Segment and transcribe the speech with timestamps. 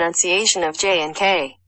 [0.00, 1.58] pronunciation of J and K.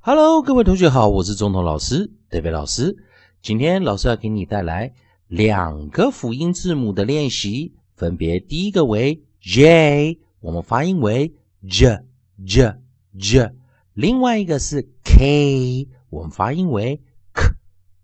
[0.00, 2.94] Hello，各位同学好，我是总统老师 David 老师。
[3.40, 4.92] 今天老师要给你带来
[5.28, 11.32] 两个辅音字母的练习，分别第一个为 J，我们发音为
[11.66, 12.04] J
[12.46, 12.74] J
[13.18, 13.54] J；
[13.94, 17.00] 另外一个是 K，我们发音为
[17.32, 17.44] K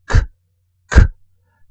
[0.06, 0.20] K
[0.88, 1.02] K。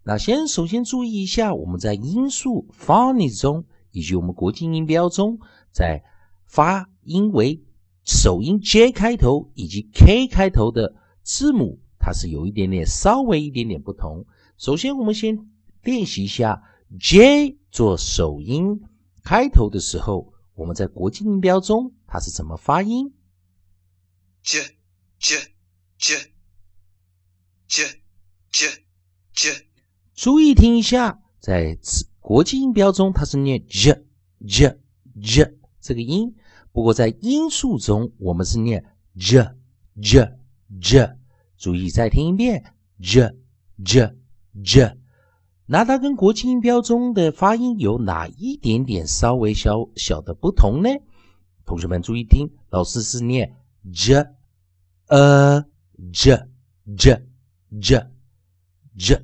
[0.04, 5.40] 那先首先注意一下，我们在音素 p h o n e 中以及我们国际音标中，
[5.72, 6.04] 在
[6.46, 7.64] 发音为
[8.12, 14.26] 首音 J 开头以及 K 开头的字母，它是有一点点稍微一点点不同。
[14.58, 15.48] 首先，我们先
[15.84, 16.64] 练习一下
[17.00, 18.82] J 做首音
[19.24, 23.14] 开头的时候，我们在国际音标中它是怎么发音
[24.42, 24.60] ？J
[25.20, 25.36] J
[26.00, 26.16] J
[27.68, 28.02] J
[28.50, 28.68] J
[29.34, 29.68] J。
[30.16, 31.78] 注意听一下，在
[32.20, 34.04] 国际音标中它是念 J
[34.48, 34.80] J
[35.22, 36.34] J 这个音。
[36.80, 38.86] 不过在音素中，我们是念
[39.18, 39.46] j
[40.02, 40.38] j
[40.80, 41.14] j，
[41.58, 43.36] 注意再听一遍 j
[43.84, 44.16] j
[44.64, 44.98] j。
[45.66, 50.90] 那它跟国际音标中的发音有哪一点点稍微小小的不同呢？
[51.66, 53.58] 同学们注意听，老师是念
[53.94, 54.26] j
[55.08, 55.66] a
[56.14, 56.48] j
[56.96, 57.22] j
[57.82, 58.08] j
[58.98, 59.22] j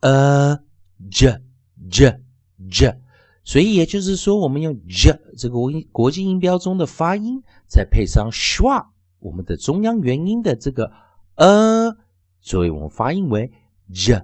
[0.00, 0.60] a
[1.08, 1.40] j
[1.88, 2.20] j
[2.68, 3.00] j。
[3.44, 8.86] 所以也就是说，我们用 j 这个国国际音标中的发音，再配上 schwa
[9.20, 10.92] 我们的中央元音的这个
[11.36, 11.96] 呃，
[12.40, 13.50] 所以我们发音为
[13.90, 14.22] j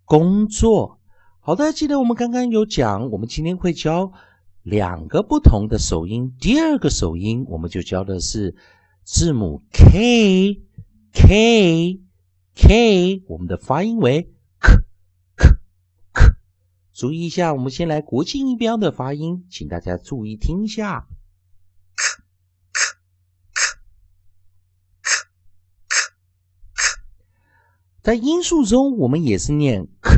[0.05, 1.01] 工作。
[1.41, 4.12] 好的，记得我们刚刚有讲，我们今天会教
[4.62, 6.37] 两个不同的首音。
[6.39, 8.55] 第二个首音，我们就教的是
[9.03, 10.63] 字母 k，k，k，
[13.27, 16.37] 我们的发音为 k，k，k。
[16.93, 21.09] 注意一下，我们先来国际音标的发音，请大家注意听一下。
[28.06, 30.11] 在音素中，我们也是念 k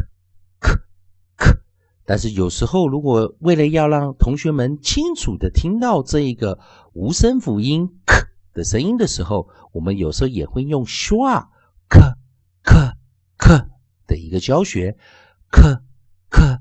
[0.60, 0.75] k
[1.38, 1.59] k，
[2.04, 6.60] 但是有时候，如果为了要让同学们清楚的听到这一个
[6.93, 8.15] 无声辅音 k
[8.53, 11.48] 的声音的时候，我们有时候也会用 schwa
[11.88, 11.98] k
[12.62, 12.93] k
[13.38, 13.66] k
[14.06, 14.98] 的一个教学
[15.50, 15.78] k
[16.28, 16.59] k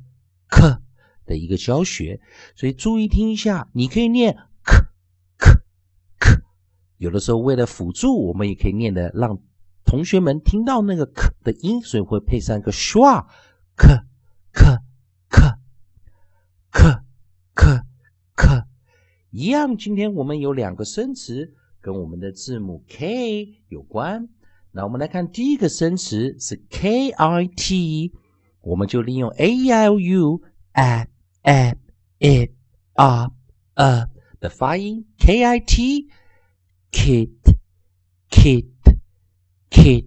[0.48, 0.78] k
[1.26, 2.22] 的一个教学，
[2.56, 4.78] 所以注意听一下，你可以念 k
[5.38, 5.52] k
[6.20, 6.42] k，
[6.96, 9.38] 有的时候为了辅助，我们也可以念的让。
[9.88, 14.02] 同学们听到那个 k 的音，所以会配上一个 schwa，k
[14.52, 14.80] k
[15.30, 15.40] k
[16.72, 17.02] k
[17.56, 17.82] k
[18.36, 18.64] k
[19.32, 19.78] 一样。
[19.78, 24.28] 今天我们有两个生词跟我们的字母 k 有关。
[24.74, 28.12] 那我们来看第一个生词是 kit，
[28.60, 30.42] 我们就利用 a e i o u
[30.74, 31.08] a
[31.44, 31.78] a
[32.20, 32.52] i
[32.94, 33.32] r
[33.76, 34.10] a
[34.42, 36.06] 的发音 kit
[36.92, 37.30] kit
[38.30, 38.77] kit。
[39.70, 40.06] Kit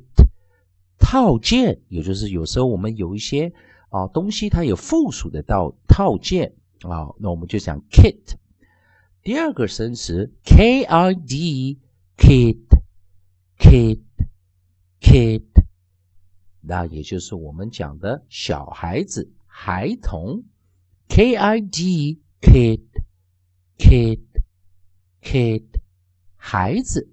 [0.98, 3.52] 套件，也就是有时候我们有一些
[3.88, 8.36] 啊东西，它有附属的到套件啊，那我们就讲 kit。
[9.22, 10.86] 第二个生词 kid
[12.16, 12.58] kid
[13.58, 14.00] kid
[15.00, 15.42] kid，
[16.60, 20.44] 那也就是我们讲的小孩子、孩童
[21.08, 21.36] kid
[22.40, 22.80] kid
[23.76, 24.20] kid
[25.22, 25.64] kid
[26.36, 27.10] 孩子。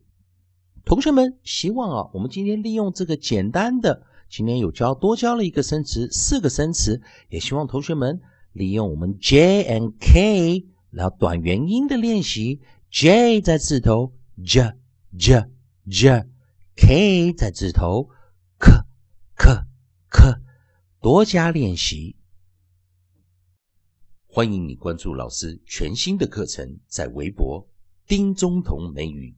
[0.87, 8.21] 同学们，希望啊，我们今天利用这个简单的，今天有教多教了一个生词，四个生词，也希望同学们
[8.53, 14.13] 利用我们 J and K 然后短元音的练习，J 在字头
[14.45, 14.75] ，J
[15.19, 15.49] J
[15.89, 18.07] J，K 在字头
[18.57, 18.71] ，K
[19.35, 19.65] K
[20.09, 20.35] K，
[21.01, 22.15] 多加练习。
[24.25, 27.67] 欢迎你关注老师全新的课程，在微博
[28.07, 29.35] 丁中同美语。